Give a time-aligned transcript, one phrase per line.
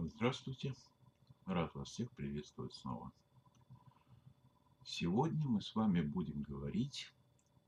[0.00, 0.76] Здравствуйте.
[1.44, 3.10] Рад вас всех приветствовать снова.
[4.84, 7.12] Сегодня мы с вами будем говорить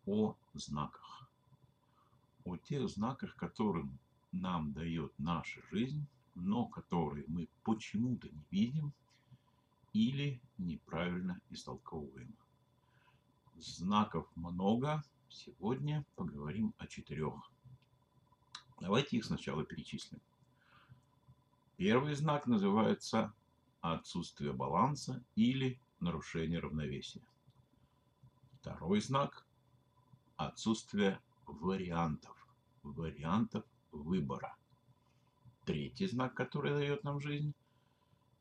[0.06, 1.28] о знаках.
[2.44, 3.98] О тех знаках, которым
[4.30, 6.06] нам дает наша жизнь,
[6.36, 8.92] но которые мы почему-то не видим
[9.92, 12.32] или неправильно истолковываем.
[13.56, 15.02] Знаков много.
[15.28, 17.50] Сегодня поговорим о четырех.
[18.78, 20.20] Давайте их сначала перечислим.
[21.80, 23.32] Первый знак называется
[23.80, 27.22] отсутствие баланса или нарушение равновесия.
[28.52, 29.46] Второй знак–
[30.36, 32.36] отсутствие вариантов,
[32.82, 34.54] вариантов выбора.
[35.64, 37.54] Третий знак, который дает нам жизнь,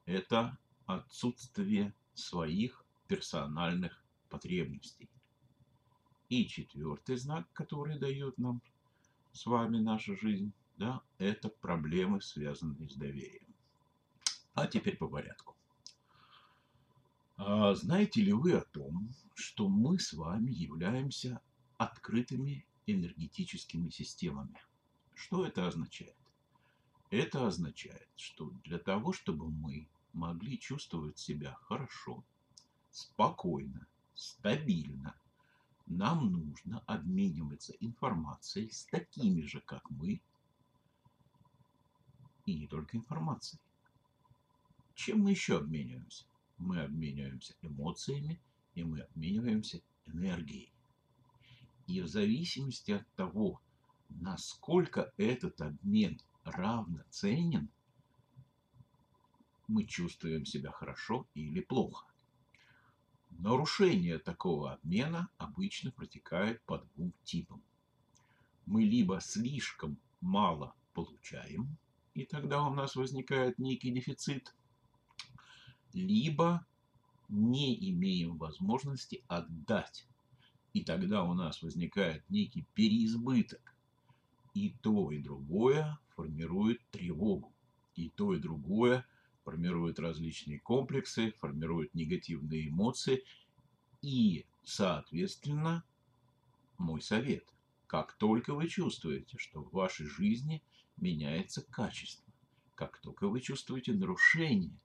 [0.05, 5.07] это отсутствие своих персональных потребностей.
[6.27, 8.61] И четвертый знак, который дает нам
[9.31, 13.53] с вами наша жизнь, да, это проблемы, связанные с доверием.
[14.53, 15.55] А теперь по порядку.
[17.35, 21.41] А знаете ли вы о том, что мы с вами являемся
[21.77, 24.61] открытыми энергетическими системами?
[25.15, 26.15] Что это означает?
[27.09, 32.23] Это означает, что для того, чтобы мы могли чувствовать себя хорошо,
[32.89, 35.13] спокойно, стабильно,
[35.87, 40.21] нам нужно обмениваться информацией с такими же, как мы,
[42.49, 43.61] и не только информацией.
[44.95, 46.25] Чем мы еще обмениваемся?
[46.57, 48.39] Мы обмениваемся эмоциями,
[48.75, 50.71] и мы обмениваемся энергией.
[51.87, 53.61] И в зависимости от того,
[54.09, 57.69] насколько этот обмен равноценен,
[59.67, 62.05] мы чувствуем себя хорошо или плохо.
[63.29, 67.61] Нарушение такого обмена обычно протекает по двум типам.
[68.65, 71.48] Мы либо слишком мало получаем,
[72.19, 74.53] и тогда у нас возникает некий дефицит,
[75.93, 76.65] либо
[77.29, 80.05] не имеем возможности отдать,
[80.73, 83.73] и тогда у нас возникает некий переизбыток.
[84.53, 87.53] И то, и другое формирует тревогу,
[87.95, 89.05] и то, и другое
[89.45, 93.23] формирует различные комплексы, формирует негативные эмоции,
[94.01, 95.85] и, соответственно,
[96.77, 97.45] мой совет–
[97.89, 100.61] как только вы чувствуете, что в вашей жизни
[101.01, 102.33] меняется качество,
[102.75, 104.79] как только вы чувствуете нарушение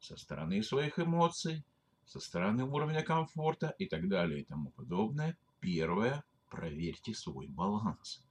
[0.00, 1.64] со стороны своих эмоций,
[2.04, 8.22] со стороны уровня комфорта и так далее и тому подобное, первое, проверьте свой баланс.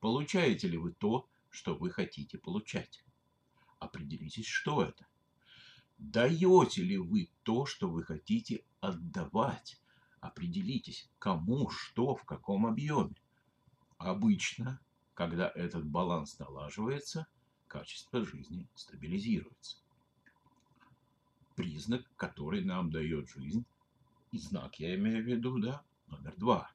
[0.00, 3.04] Получаете ли вы то, что вы хотите получать?
[3.78, 5.06] Определитесь, что это.
[5.98, 9.80] Даете ли вы то, что вы хотите отдавать?
[10.20, 13.14] Определитесь, кому, что, в каком объеме.
[13.98, 14.80] Обычно,
[15.18, 17.26] когда этот баланс налаживается,
[17.66, 19.78] качество жизни стабилизируется.
[21.56, 23.64] Признак, который нам дает жизнь,
[24.30, 26.70] и знак я имею в виду, да, номер два.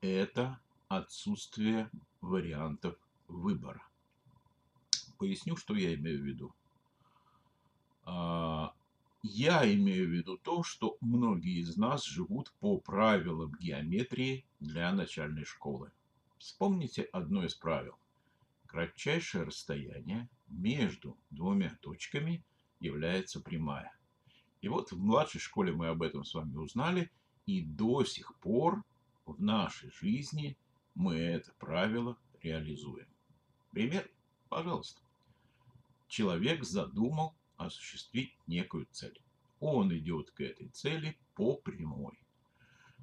[0.00, 0.58] Это
[0.88, 1.90] отсутствие
[2.22, 2.96] вариантов
[3.26, 3.86] выбора.
[5.18, 6.54] Поясню, что я имею в виду.
[8.04, 8.72] А,
[9.22, 15.44] я имею в виду то, что многие из нас живут по правилам геометрии для начальной
[15.44, 15.92] школы.
[16.38, 17.98] Вспомните одно из правил.
[18.66, 22.44] Кратчайшее расстояние между двумя точками
[22.80, 23.92] является прямая.
[24.60, 27.10] И вот в младшей школе мы об этом с вами узнали,
[27.46, 28.84] и до сих пор
[29.26, 30.56] в нашей жизни
[30.94, 33.08] мы это правило реализуем.
[33.70, 34.08] Пример,
[34.48, 35.00] пожалуйста.
[36.06, 39.20] Человек задумал осуществить некую цель.
[39.60, 42.18] Он идет к этой цели по прямой.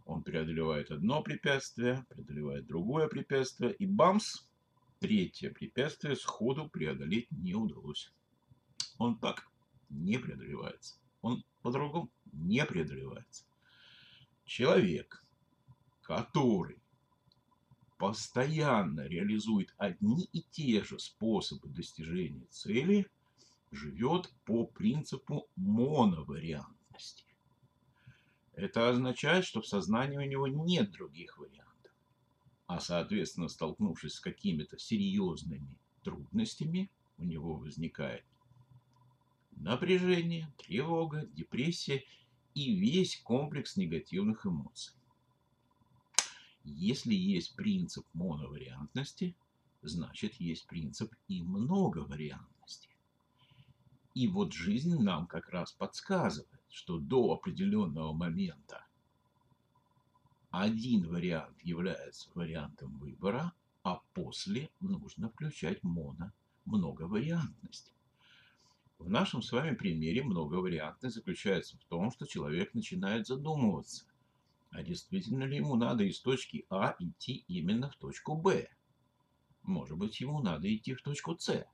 [0.05, 4.47] Он преодолевает одно препятствие, преодолевает другое препятствие, и бамс,
[4.99, 8.13] третье препятствие сходу преодолеть не удалось.
[8.99, 9.47] Он так
[9.89, 10.95] не преодолевается.
[11.21, 13.45] Он по-другому не преодолевается.
[14.45, 15.23] Человек,
[16.03, 16.77] который
[17.97, 23.07] постоянно реализует одни и те же способы достижения цели,
[23.71, 27.25] живет по принципу моновариантности.
[28.55, 31.91] Это означает, что в сознании у него нет других вариантов.
[32.67, 38.23] А, соответственно, столкнувшись с какими-то серьезными трудностями, у него возникает
[39.51, 42.03] напряжение, тревога, депрессия
[42.53, 44.95] и весь комплекс негативных эмоций.
[46.63, 49.35] Если есть принцип моновариантности,
[49.81, 52.89] значит есть принцип и многовариантности.
[54.13, 58.85] И вот жизнь нам как раз подсказывает, что до определенного момента
[60.51, 66.33] один вариант является вариантом выбора, а после нужно включать моно
[66.65, 67.93] многовариантность.
[68.99, 74.03] В нашем с вами примере многовариантность заключается в том, что человек начинает задумываться,
[74.69, 78.67] а действительно ли ему надо из точки А идти именно в точку Б.
[79.63, 81.65] Может быть, ему надо идти в точку С.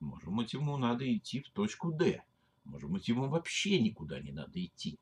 [0.00, 2.24] Может быть, ему надо идти в точку Д.
[2.68, 4.98] Может быть, ему вообще никуда не надо идти.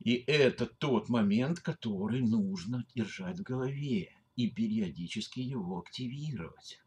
[0.00, 6.80] И это тот момент, который нужно держать в голове и периодически его активировать.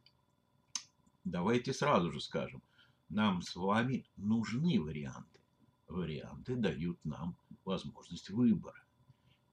[1.25, 2.62] Давайте сразу же скажем,
[3.10, 5.40] нам с вами нужны варианты.
[5.88, 7.36] Варианты дают нам
[7.66, 8.84] возможность выбора.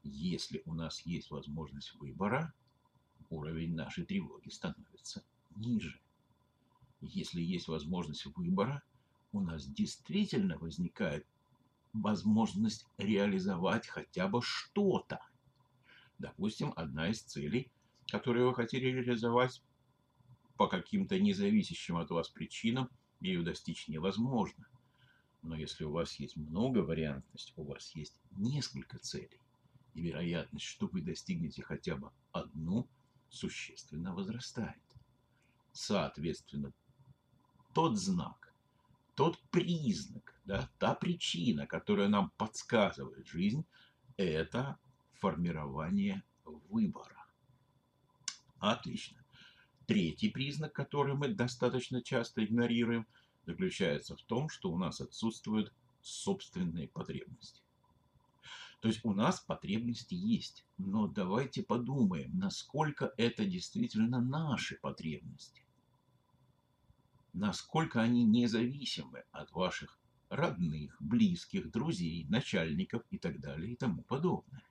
[0.03, 2.53] Если у нас есть возможность выбора,
[3.31, 5.25] уровень нашей тревоги становится
[5.57, 5.99] ниже.
[7.01, 8.83] Если есть возможность выбора,
[9.37, 11.27] у нас действительно возникает
[11.93, 15.21] возможность реализовать хотя бы что-то.
[16.19, 17.71] Допустим, одна из целей,
[18.11, 19.63] которую вы хотели реализовать
[20.57, 22.89] по каким-то независящим от вас причинам,
[23.21, 24.67] ее достичь невозможно.
[25.43, 29.41] Но если у вас есть много вариантностей, у вас есть несколько целей,
[29.95, 32.89] и вероятность, что вы достигнете хотя бы одну,
[33.29, 34.83] существенно возрастает.
[35.73, 36.73] Соответственно,
[37.75, 38.46] тот знак,
[39.17, 43.65] тот признак, да, та причина, которая нам подсказывает жизнь,
[44.17, 44.79] это
[45.15, 47.27] формирование выбора.
[48.59, 49.25] Отлично.
[49.87, 53.07] Третий признак, который мы достаточно часто игнорируем,
[53.47, 55.73] заключается в том, что у нас отсутствуют
[56.03, 57.63] собственные потребности.
[58.81, 65.66] То есть у нас потребности есть, но давайте подумаем, насколько это действительно наши потребности.
[67.37, 69.99] Насколько они независимы от ваших
[70.31, 74.63] родных, близких, друзей, начальников и так далее и тому подобное.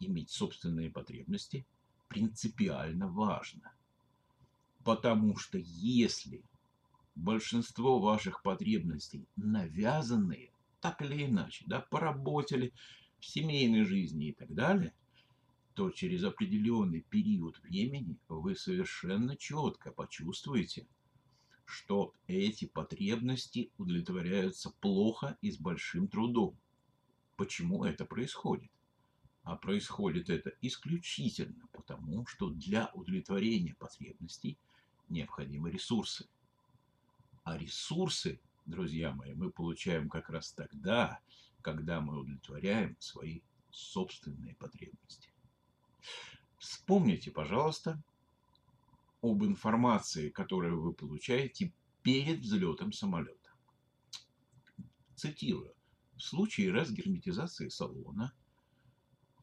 [0.00, 1.66] Иметь собственные потребности
[2.08, 3.74] принципиально важно.
[4.84, 6.42] Потому что если
[7.14, 10.50] большинство ваших потребностей навязанные,
[10.80, 12.72] так или иначе, да, поработали
[13.20, 14.94] в семейной жизни и так далее,
[15.74, 20.86] то через определенный период времени вы совершенно четко почувствуете,
[21.72, 26.56] что эти потребности удовлетворяются плохо и с большим трудом.
[27.36, 28.70] Почему это происходит?
[29.42, 34.58] А происходит это исключительно потому, что для удовлетворения потребностей
[35.08, 36.28] необходимы ресурсы.
[37.42, 41.20] А ресурсы, друзья мои, мы получаем как раз тогда,
[41.62, 43.40] когда мы удовлетворяем свои
[43.70, 45.32] собственные потребности.
[46.58, 48.00] Вспомните, пожалуйста,
[49.22, 51.72] об информации, которую вы получаете
[52.02, 53.50] перед взлетом самолета.
[55.14, 55.72] Цитирую.
[56.16, 58.32] В случае разгерметизации салона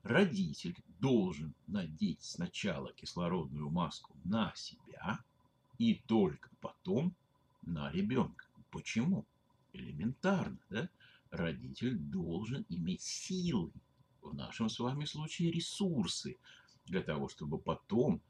[0.04, 5.24] родитель должен надеть сначала кислородную маску на себя
[5.78, 7.16] и только потом
[7.62, 8.46] на ребенка.
[8.72, 9.26] Почему?
[9.72, 10.90] Элементарно, да?
[11.32, 13.72] Родитель должен иметь силы,
[14.22, 16.38] в нашем с вами случае ресурсы,
[16.86, 18.22] для того, чтобы потом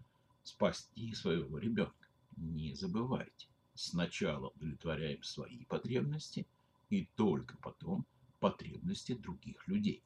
[0.44, 2.08] спасти своего ребенка.
[2.38, 6.48] Не забывайте, сначала удовлетворяем свои потребности
[6.90, 8.06] и только потом
[8.40, 10.02] потребности других людей.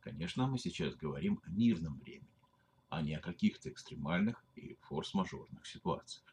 [0.00, 2.26] Конечно, мы сейчас говорим о мирном времени,
[2.88, 6.24] а не о каких-то экстремальных и форс-мажорных ситуациях.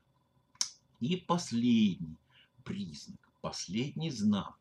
[1.01, 2.15] И последний
[2.63, 4.55] признак, последний знак,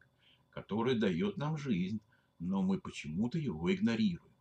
[0.50, 2.00] который дает нам жизнь,
[2.38, 4.35] но мы почему-то его игнорируем,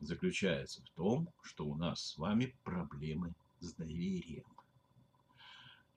[0.00, 4.44] заключается в том, что у нас с вами проблемы с доверием.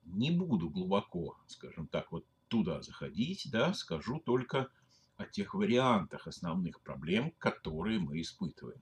[0.06, 4.70] Не буду глубоко, скажем так, вот туда заходить, да, скажу только
[5.18, 8.82] о тех вариантах основных проблем, которые мы испытываем.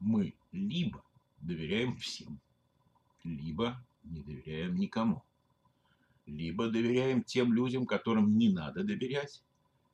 [0.00, 1.04] Мы либо
[1.40, 2.40] доверяем всем,
[3.24, 5.22] либо не доверяем никому.
[6.26, 9.42] Либо доверяем тем людям, которым не надо доверять,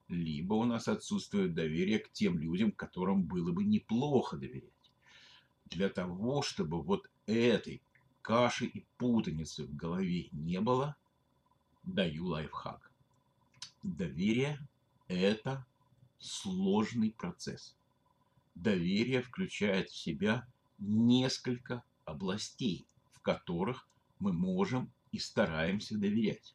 [0.09, 4.71] либо у нас отсутствует доверие к тем людям, которым было бы неплохо доверять.
[5.67, 7.83] Для того, чтобы вот этой
[8.23, 10.97] каши и путаницы в голове не было,
[11.83, 12.91] даю лайфхак.
[13.83, 14.59] Доверие–
[15.09, 15.67] это
[16.19, 17.77] сложный процесс.
[18.55, 20.47] Доверие включает в себя
[20.79, 23.89] несколько областей, в которых
[24.19, 26.55] мы можем и стараемся доверять.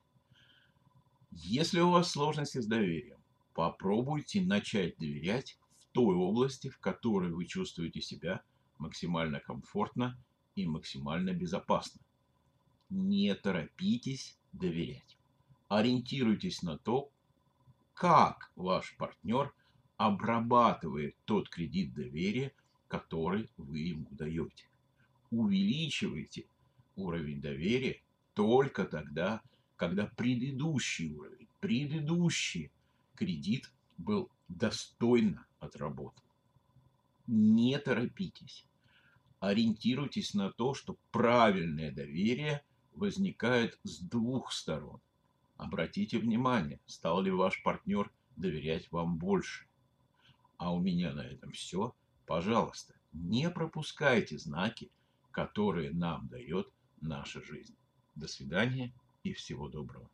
[1.31, 3.19] Если у вас сложности с доверием,
[3.53, 8.41] попробуйте начать доверять в той области, в которой вы чувствуете себя
[8.77, 10.17] максимально комфортно
[10.57, 12.01] и максимально безопасно.
[12.89, 15.17] Не торопитесь доверять.
[15.69, 17.11] Ориентируйтесь на то,
[17.93, 19.53] как ваш партнер
[19.97, 22.53] обрабатывает тот кредит доверия,
[22.87, 24.65] который вы ему даете.
[25.29, 26.47] Увеличивайте
[26.95, 28.01] уровень доверия
[28.33, 29.41] только тогда,
[29.75, 32.71] когда предыдущий уровень, предыдущий
[33.15, 36.23] кредит был достойно отработан.
[37.27, 38.66] Не торопитесь.
[39.47, 44.99] Ориентируйтесь на то, что правильное доверие возникает с двух сторон.
[45.55, 49.65] Обратите внимание, стал ли ваш партнер доверять вам больше.
[50.57, 51.95] А у меня на этом все.
[52.25, 54.91] Пожалуйста, не пропускайте знаки,
[55.31, 56.67] которые нам дает
[56.99, 57.77] наша жизнь.
[58.15, 60.09] До свидания и всего доброго.